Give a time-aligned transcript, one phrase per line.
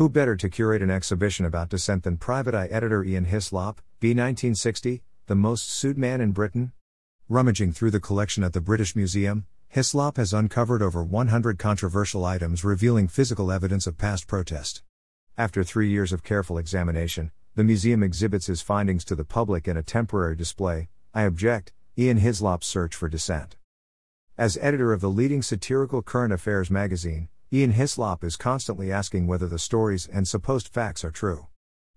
[0.00, 4.12] Who better to curate an exhibition about dissent than Private Eye editor Ian Hislop, B.
[4.12, 6.72] 1960, the most sued man in Britain?
[7.28, 12.64] Rummaging through the collection at the British Museum, Hislop has uncovered over 100 controversial items
[12.64, 14.82] revealing physical evidence of past protest.
[15.36, 19.76] After three years of careful examination, the museum exhibits his findings to the public in
[19.76, 20.88] a temporary display.
[21.12, 23.58] I object, Ian Hislop's search for dissent.
[24.38, 29.48] As editor of the leading satirical current affairs magazine, Ian Hislop is constantly asking whether
[29.48, 31.48] the stories and supposed facts are true.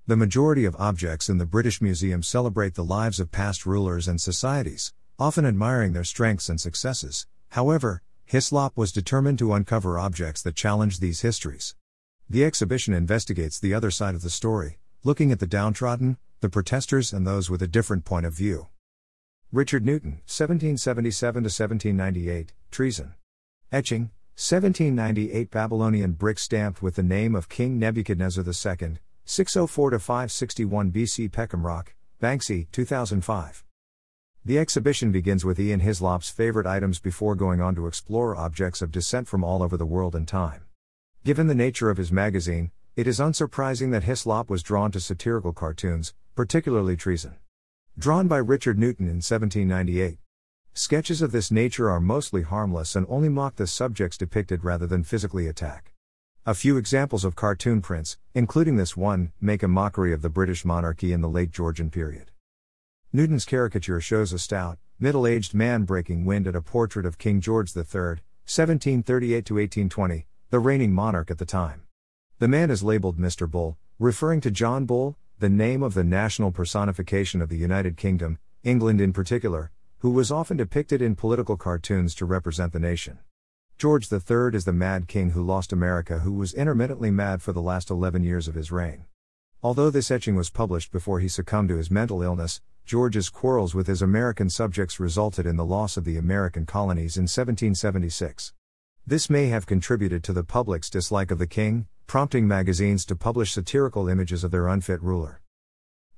[0.07, 4.19] The majority of objects in the British Museum celebrate the lives of past rulers and
[4.19, 7.27] societies, often admiring their strengths and successes.
[7.49, 11.75] However, Hislop was determined to uncover objects that challenge these histories.
[12.27, 17.13] The exhibition investigates the other side of the story, looking at the downtrodden, the protesters,
[17.13, 18.69] and those with a different point of view.
[19.51, 23.13] Richard Newton, 1777 1798, Treason.
[23.71, 31.31] Etching, 1798 Babylonian brick stamped with the name of King Nebuchadnezzar II, 604 561 BC
[31.31, 33.63] Peckham Rock, Banksy, 2005.
[34.43, 38.91] The exhibition begins with Ian Hislop's favorite items before going on to explore objects of
[38.91, 40.63] dissent from all over the world and time.
[41.23, 45.53] Given the nature of his magazine, it is unsurprising that Hislop was drawn to satirical
[45.53, 47.35] cartoons, particularly treason.
[47.99, 50.17] Drawn by Richard Newton in 1798.
[50.75, 55.03] Sketches of this nature are mostly harmless and only mock the subjects depicted rather than
[55.03, 55.93] physically attack.
[56.47, 60.65] A few examples of cartoon prints, including this one, make a mockery of the British
[60.65, 62.31] monarchy in the late Georgian period.
[63.13, 67.39] Newton's caricature shows a stout, middle aged man breaking wind at a portrait of King
[67.39, 67.83] George III,
[68.49, 71.83] 1738 1820, the reigning monarch at the time.
[72.39, 73.47] The man is labeled Mr.
[73.49, 78.39] Bull, referring to John Bull, the name of the national personification of the United Kingdom,
[78.63, 79.69] England in particular,
[80.03, 83.19] who was often depicted in political cartoons to represent the nation.
[83.77, 87.61] George III is the mad king who lost America, who was intermittently mad for the
[87.61, 89.05] last 11 years of his reign.
[89.61, 93.87] Although this etching was published before he succumbed to his mental illness, George's quarrels with
[93.87, 98.51] his American subjects resulted in the loss of the American colonies in 1776.
[99.07, 103.53] This may have contributed to the public's dislike of the king, prompting magazines to publish
[103.53, 105.39] satirical images of their unfit ruler.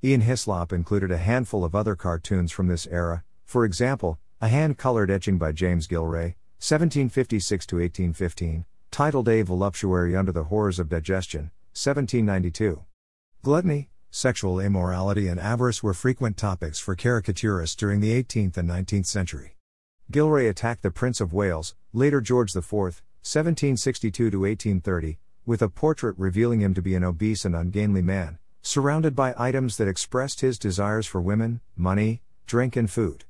[0.04, 4.78] Ian Hislop included a handful of other cartoons from this era, for example, a hand
[4.78, 11.52] colored etching by James Gillray, 1756 1815, titled A Voluptuary Under the Horrors of Digestion,
[11.74, 12.84] 1792.
[13.44, 19.06] Gluttony, sexual immorality and avarice were frequent topics for caricaturists during the 18th and 19th
[19.06, 19.58] century.
[20.12, 26.62] Gillray attacked the Prince of Wales, later George IV, 1762 1830, with a portrait revealing
[26.62, 31.06] him to be an obese and ungainly man, surrounded by items that expressed his desires
[31.06, 33.25] for women, money, drink, and food.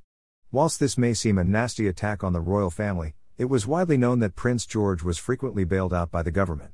[0.56, 4.20] Whilst this may seem a nasty attack on the royal family, it was widely known
[4.20, 6.70] that Prince George was frequently bailed out by the government.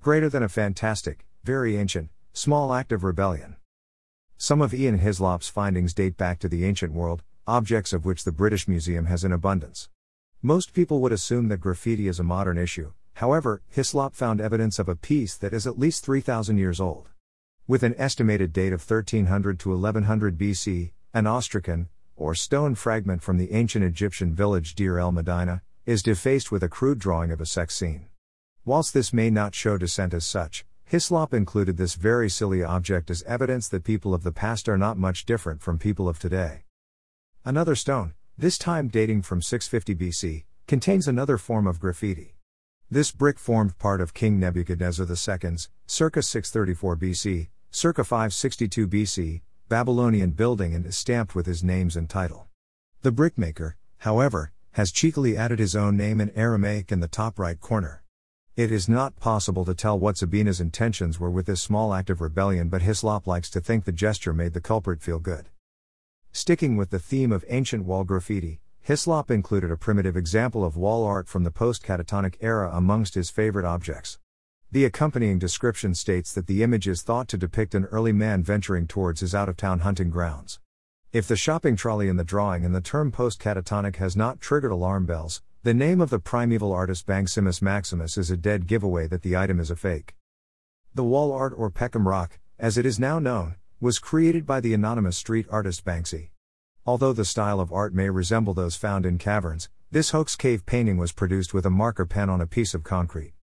[0.00, 3.56] Greater than a fantastic, very ancient, Small act of rebellion.
[4.36, 8.30] Some of Ian Hislop's findings date back to the ancient world, objects of which the
[8.30, 9.88] British Museum has in abundance.
[10.40, 14.88] Most people would assume that graffiti is a modern issue, however, Hislop found evidence of
[14.88, 17.08] a piece that is at least 3,000 years old.
[17.66, 23.38] With an estimated date of 1300 to 1100 BC, an ostracon, or stone fragment from
[23.38, 27.46] the ancient Egyptian village Deir el Medina, is defaced with a crude drawing of a
[27.46, 28.06] sex scene.
[28.64, 33.22] Whilst this may not show dissent as such, Hislop included this very silly object as
[33.22, 36.64] evidence that people of the past are not much different from people of today.
[37.44, 42.36] Another stone, this time dating from 650 BC, contains another form of graffiti.
[42.90, 49.40] This brick formed part of King Nebuchadnezzar II's, circa 634 BC, circa 562 BC,
[49.72, 52.46] Babylonian building and is stamped with his names and title.
[53.00, 57.58] The brickmaker, however, has cheekily added his own name in Aramaic in the top right
[57.58, 58.02] corner.
[58.54, 62.20] It is not possible to tell what Sabina's intentions were with this small act of
[62.20, 65.48] rebellion, but Hislop likes to think the gesture made the culprit feel good.
[66.32, 71.02] Sticking with the theme of ancient wall graffiti, Hislop included a primitive example of wall
[71.02, 74.18] art from the post catatonic era amongst his favorite objects.
[74.72, 78.86] The accompanying description states that the image is thought to depict an early man venturing
[78.86, 80.60] towards his out of town hunting grounds.
[81.12, 84.72] If the shopping trolley in the drawing and the term post catatonic has not triggered
[84.72, 89.20] alarm bells, the name of the primeval artist Banksymus Maximus is a dead giveaway that
[89.20, 90.14] the item is a fake.
[90.94, 94.72] The wall art or Peckham Rock, as it is now known, was created by the
[94.72, 96.30] anonymous street artist Banksy.
[96.86, 100.96] Although the style of art may resemble those found in caverns, this hoax cave painting
[100.96, 103.34] was produced with a marker pen on a piece of concrete.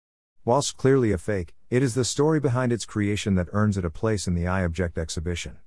[0.48, 3.90] Whilst clearly a fake, it is the story behind its creation that earns it a
[3.90, 5.58] place in the I Object exhibition.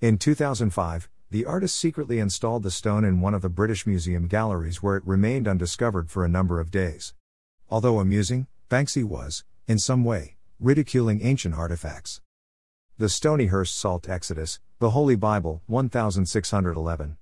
[0.00, 4.82] In 2005, the artist secretly installed the stone in one of the British Museum galleries
[4.82, 7.12] where it remained undiscovered for a number of days.
[7.68, 12.22] Although amusing, Banksy was, in some way, ridiculing ancient artifacts.
[12.96, 17.18] The Stonyhurst Salt Exodus, the Holy Bible, 1611.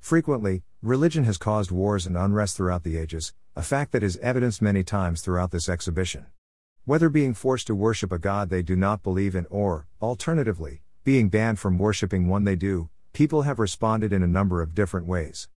[0.00, 4.62] Frequently, religion has caused wars and unrest throughout the ages, a fact that is evidenced
[4.62, 6.26] many times throughout this exhibition.
[6.84, 11.28] Whether being forced to worship a god they do not believe in or, alternatively, being
[11.28, 15.48] banned from worshipping one they do, people have responded in a number of different ways.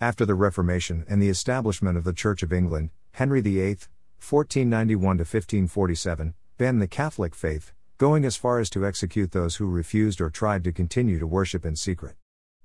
[0.00, 3.78] After the Reformation and the establishment of the Church of England, Henry VIII,
[4.18, 10.20] 1491 1547, banned the Catholic faith, going as far as to execute those who refused
[10.20, 12.16] or tried to continue to worship in secret.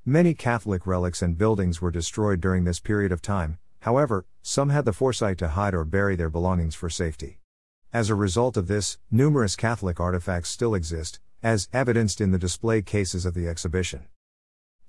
[0.05, 4.83] Many Catholic relics and buildings were destroyed during this period of time, however, some had
[4.83, 7.39] the foresight to hide or bury their belongings for safety.
[7.93, 12.81] As a result of this, numerous Catholic artifacts still exist, as evidenced in the display
[12.81, 14.07] cases of the exhibition.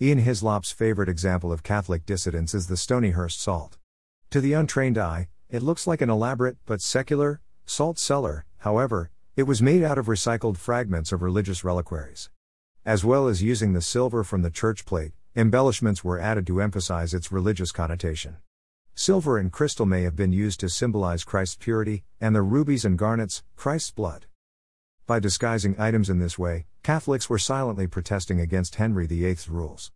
[0.03, 3.79] Ian Hislop's favorite example of Catholic dissidence is the Stonyhurst salt.
[4.31, 9.45] To the untrained eye, it looks like an elaborate, but secular, salt cellar, however, it
[9.45, 12.31] was made out of recycled fragments of religious reliquaries.
[12.87, 17.15] As well as using the silver from the church plate, embellishments were added to emphasize
[17.15, 18.37] its religious connotation.
[18.95, 22.99] Silver and crystal may have been used to symbolize Christ's purity, and the rubies and
[22.99, 24.27] garnets, Christ's blood.
[25.07, 29.91] By disguising items in this way, Catholics were silently protesting against Henry VIII's rules.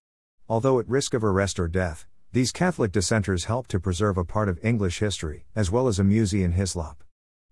[0.49, 4.49] Although at risk of arrest or death, these Catholic dissenters helped to preserve a part
[4.49, 7.05] of English history, as well as a museum in Hislop.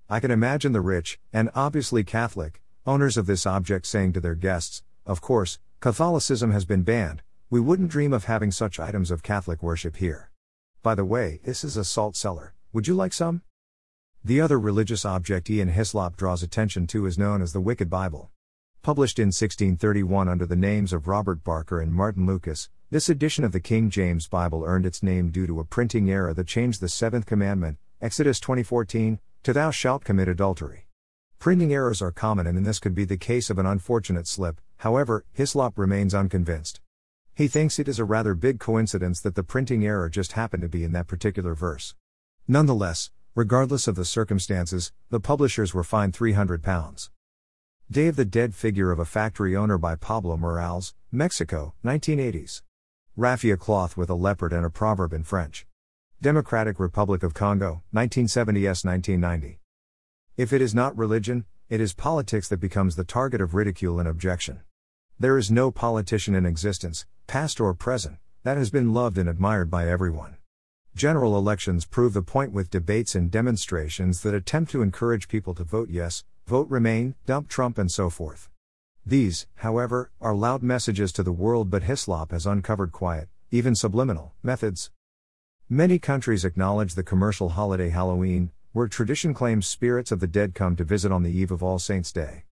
[0.09, 4.35] I can imagine the rich, and obviously Catholic, owners of this object saying to their
[4.35, 9.23] guests, Of course, Catholicism has been banned, we wouldn't dream of having such items of
[9.23, 10.33] Catholic worship here.
[10.83, 12.55] By the way, this is a salt cellar.
[12.73, 13.43] Would you like some?
[14.25, 18.33] The other religious object Ian Hislop draws attention to is known as the Wicked Bible.
[18.83, 23.53] Published in 1631 under the names of Robert Barker and Martin Lucas, this edition of
[23.53, 26.89] the King James Bible earned its name due to a printing error that changed the
[26.89, 30.89] seventh commandment, Exodus 20:14, to Thou shalt commit adultery.
[31.39, 34.61] Printing errors are common and in this could be the case of an unfortunate slip,
[34.87, 36.81] however, Hislop remains unconvinced.
[37.35, 40.69] He thinks it is a rather big coincidence that the printing error just happened to
[40.69, 41.97] be in that particular verse.
[42.47, 47.11] Nonetheless, regardless of the circumstances, the publishers were fined £300.
[47.91, 52.63] Day of the Dead figure of a factory owner by Pablo Morales, Mexico, 1980s.
[53.17, 55.67] Raffia cloth with a leopard and a proverb in French.
[56.23, 59.59] Democratic Republic of Congo, 1970s 1990.
[60.37, 64.09] If it is not religion, it is politics that becomes the target of ridicule and
[64.09, 64.61] objection.
[65.19, 69.71] There is no politician in existence, past or present, that has been loved and admired
[69.71, 70.37] by everyone.
[70.95, 75.65] General elections prove the point with debates and demonstrations that attempt to encourage people to
[75.65, 78.51] vote yes, vote remain, dump Trump, and so forth.
[79.07, 84.35] These, however, are loud messages to the world, but Hislop has uncovered quiet, even subliminal,
[84.43, 84.91] methods.
[85.71, 90.77] Many countries acknowledge the commercial holiday Halloween, where tradition claims spirits of the dead come
[90.77, 92.46] to visit on the eve of All Saints' Day.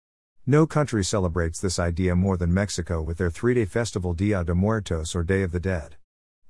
[0.46, 4.54] No country celebrates this idea more than Mexico with their three day festival Dia de
[4.54, 5.96] Muertos or Day of the Dead.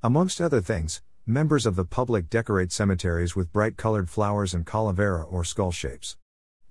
[0.02, 5.32] Amongst other things, members of the public decorate cemeteries with bright colored flowers and calavera
[5.32, 6.18] or skull shapes.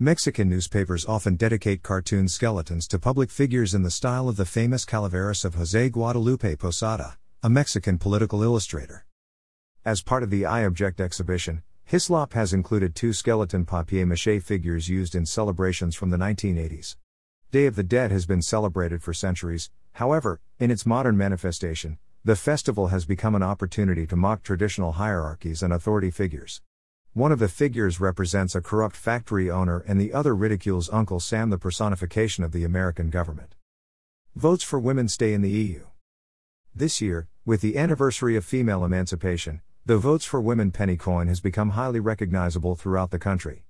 [0.01, 4.85] Mexican newspapers often dedicate cartoon skeletons to public figures in the style of the famous
[4.85, 9.07] Calaveras of José Guadalupe Posada, a Mexican political illustrator.
[9.85, 14.89] As part of the I Object exhibition, Hislop has included two skeleton papier mache figures
[14.89, 16.97] used in celebrations from the 1980s.
[17.53, 22.35] Day of the Dead has been celebrated for centuries, however, in its modern manifestation, the
[22.35, 26.63] festival has become an opportunity to mock traditional hierarchies and authority figures.
[27.13, 31.51] One of the figures represents a corrupt factory owner and the other ridicules Uncle Sam,
[31.51, 33.55] the personification of the American government.
[34.35, 35.85] Votes for women stay in the EU.
[36.75, 41.41] This year, with the anniversary of female emancipation, the Votes for Women penny coin has
[41.41, 43.67] become highly recognizable throughout the country.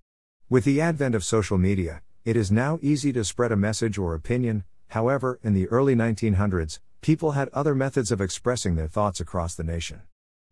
[0.48, 4.14] With the advent of social media, it is now easy to spread a message or
[4.14, 9.56] opinion, however, in the early 1900s, people had other methods of expressing their thoughts across
[9.56, 10.02] the nation.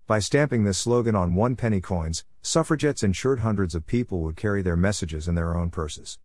[0.09, 4.63] By stamping this slogan on one penny coins, suffragettes ensured hundreds of people would carry
[4.63, 6.19] their messages in their own purses.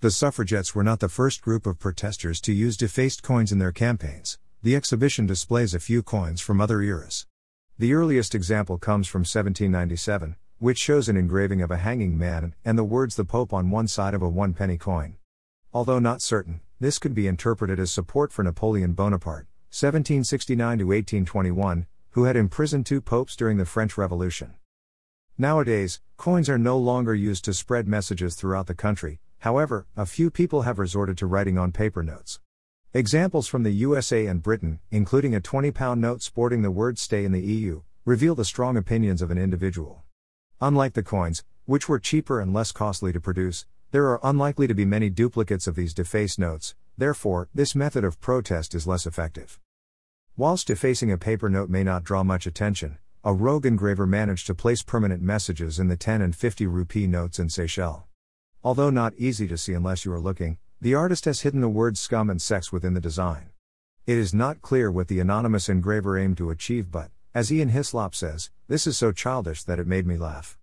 [0.00, 3.70] The suffragettes were not the first group of protesters to use defaced coins in their
[3.70, 4.38] campaigns.
[4.62, 7.26] The exhibition displays a few coins from other eras.
[7.78, 12.78] The earliest example comes from 1797, which shows an engraving of a hanging man and
[12.78, 15.16] the words the Pope on one side of a one penny coin.
[15.72, 22.24] Although not certain, this could be interpreted as support for Napoleon Bonaparte, 1769 1821, who
[22.24, 24.54] had imprisoned two popes during the French Revolution.
[25.36, 30.30] Nowadays, coins are no longer used to spread messages throughout the country, however, a few
[30.30, 32.38] people have resorted to writing on paper notes.
[32.92, 37.24] Examples from the USA and Britain, including a 20 pound note sporting the word stay
[37.24, 40.03] in the EU, reveal the strong opinions of an individual.
[40.66, 44.74] Unlike the coins, which were cheaper and less costly to produce, There are unlikely to
[44.74, 49.60] be many duplicates of these defaced notes, therefore, this method of protest is less effective.
[50.38, 54.54] Whilst defacing a paper note may not draw much attention, a rogue engraver managed to
[54.54, 58.04] place permanent messages in the 10 and 50 rupee notes in Seychelles.
[58.62, 62.00] Although not easy to see unless you are looking, the artist has hidden the words
[62.00, 63.50] scum and sex within the design.
[64.06, 68.14] It is not clear what the anonymous engraver aimed to achieve, but, as Ian Hislop
[68.14, 70.56] says, this is so childish that it made me laugh.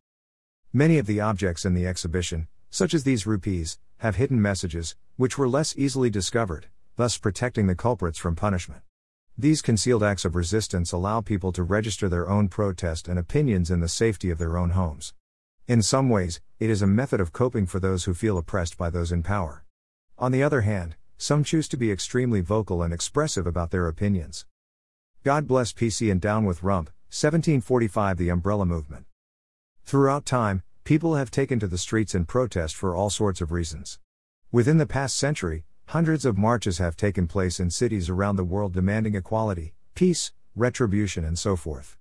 [0.71, 5.37] Many of the objects in the exhibition, such as these rupees, have hidden messages, which
[5.37, 8.83] were less easily discovered, thus protecting the culprits from punishment.
[9.37, 13.81] These concealed acts of resistance allow people to register their own protest and opinions in
[13.81, 15.13] the safety of their own homes.
[15.67, 18.89] In some ways, it is a method of coping for those who feel oppressed by
[18.89, 19.65] those in power.
[20.17, 24.45] On the other hand, some choose to be extremely vocal and expressive about their opinions.
[25.23, 29.05] God bless PC and down with Rump, 1745 The Umbrella Movement.
[29.83, 33.99] Throughout time, people have taken to the streets in protest for all sorts of reasons.
[34.51, 38.73] Within the past century, hundreds of marches have taken place in cities around the world
[38.73, 41.97] demanding equality, peace, retribution, and so forth.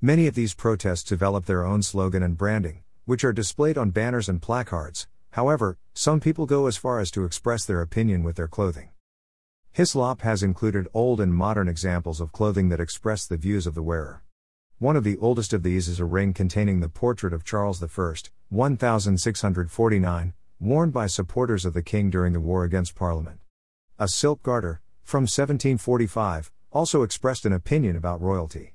[0.00, 4.28] Many of these protests develop their own slogan and branding, which are displayed on banners
[4.28, 8.48] and placards, However, some people go as far as to express their opinion with their
[8.48, 8.90] clothing.
[9.74, 13.82] Hislop has included old and modern examples of clothing that express the views of the
[13.82, 14.22] wearer.
[14.78, 17.86] One of the oldest of these is a ring containing the portrait of Charles I,
[17.86, 23.40] 1649, worn by supporters of the king during the war against Parliament.
[23.98, 28.74] A silk garter, from 1745, also expressed an opinion about royalty.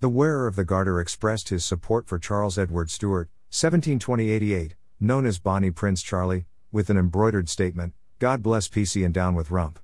[0.00, 5.38] The wearer of the garter expressed his support for Charles Edward Stuart, 1720 known as
[5.38, 9.78] Bonnie Prince Charlie, with an embroidered statement God bless PC and down with rump.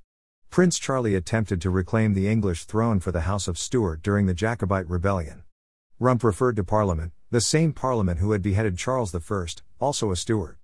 [0.50, 4.35] Prince Charlie attempted to reclaim the English throne for the House of Stuart during the
[4.35, 5.45] Jacobite Rebellion.
[6.00, 9.47] Rump referred to Parliament, the same Parliament who had beheaded Charles I,
[9.78, 10.59] also a Stuart.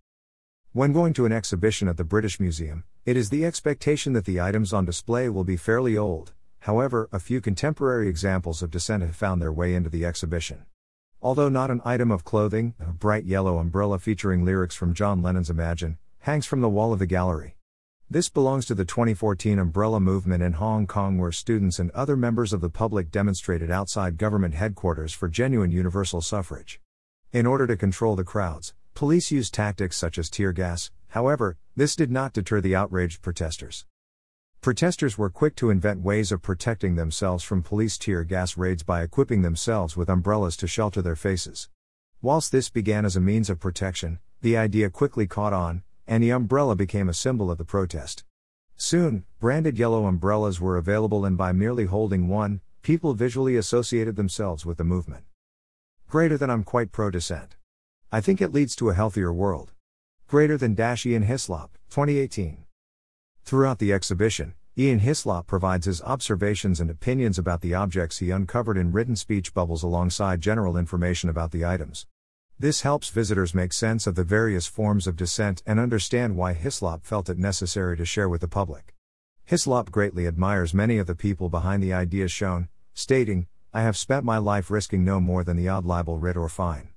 [0.72, 4.40] When going to an exhibition at the British Museum, it is the expectation that the
[4.40, 9.14] items on display will be fairly old, however, a few contemporary examples of dissent have
[9.14, 10.66] found their way into the exhibition.
[11.22, 15.48] Although not an item of clothing, a bright yellow umbrella featuring lyrics from John Lennon's
[15.48, 17.55] Imagine hangs from the wall of the gallery.
[18.08, 22.52] This belongs to the 2014 umbrella movement in Hong Kong, where students and other members
[22.52, 26.80] of the public demonstrated outside government headquarters for genuine universal suffrage.
[27.32, 31.96] In order to control the crowds, police used tactics such as tear gas, however, this
[31.96, 33.86] did not deter the outraged protesters.
[34.60, 39.02] Protesters were quick to invent ways of protecting themselves from police tear gas raids by
[39.02, 41.68] equipping themselves with umbrellas to shelter their faces.
[42.22, 46.30] Whilst this began as a means of protection, the idea quickly caught on, and the
[46.30, 48.24] umbrella became a symbol of the protest.
[48.76, 54.66] Soon, branded yellow umbrellas were available, and by merely holding one, people visually associated themselves
[54.66, 55.24] with the movement.
[56.08, 57.56] Greater than I'm quite pro dissent.
[58.12, 59.72] I think it leads to a healthier world.
[60.28, 62.64] Greater than Dash Ian Hislop, 2018.
[63.44, 68.76] Throughout the exhibition, Ian Hislop provides his observations and opinions about the objects he uncovered
[68.76, 72.06] in written speech bubbles alongside general information about the items.
[72.58, 77.04] This helps visitors make sense of the various forms of dissent and understand why Hislop
[77.04, 78.94] felt it necessary to share with the public.
[79.44, 84.24] Hislop greatly admires many of the people behind the ideas shown, stating, I have spent
[84.24, 86.88] my life risking no more than the odd libel writ or fine.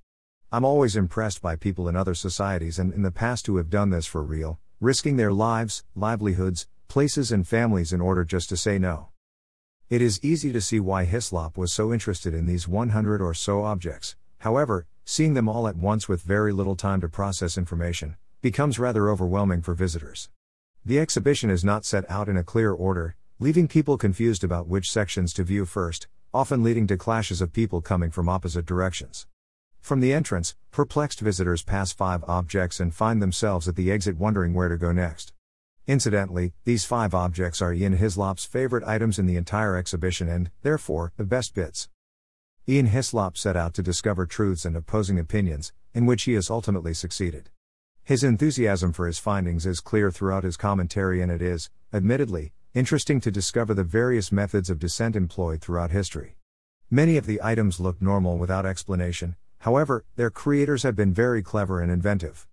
[0.50, 3.90] I'm always impressed by people in other societies and in the past who have done
[3.90, 8.80] this for real, risking their lives, livelihoods, places, and families in order just to say
[8.80, 9.10] no.
[9.90, 13.66] It is easy to see why Hislop was so interested in these 100 or so
[13.66, 18.78] objects, however, seeing them all at once with very little time to process information becomes
[18.78, 20.30] rather overwhelming for visitors.
[20.86, 24.92] The exhibition is not set out in a clear order, leaving people confused about which
[24.92, 29.26] sections to view first, often leading to clashes of people coming from opposite directions.
[29.82, 34.54] From the entrance, perplexed visitors pass five objects and find themselves at the exit wondering
[34.54, 35.34] where to go next.
[35.88, 41.14] Incidentally, these five objects are Ian Hislop's favorite items in the entire exhibition and, therefore,
[41.18, 41.90] the best bits.
[42.70, 46.94] Ian Hislop set out to discover truths and opposing opinions, in which he has ultimately
[46.94, 47.50] succeeded.
[48.04, 53.20] His enthusiasm for his findings is clear throughout his commentary, and it is, admittedly, interesting
[53.22, 56.38] to discover the various methods of dissent employed throughout history.
[56.92, 61.82] Many of the items look normal without explanation, However, their creators have been very clever
[61.82, 62.48] and inventive.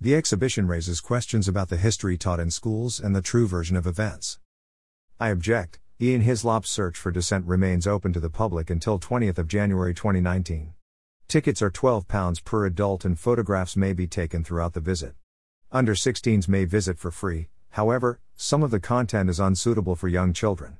[0.00, 3.86] The exhibition raises questions about the history taught in schools and the true version of
[3.86, 4.38] events.
[5.20, 5.78] I object.
[6.00, 10.72] Ian Hislop's search for dissent remains open to the public until 20th of January 2019.
[11.26, 15.16] Tickets are £12 per adult and photographs may be taken throughout the visit.
[15.72, 20.32] Under 16s may visit for free, however, some of the content is unsuitable for young
[20.32, 20.76] children.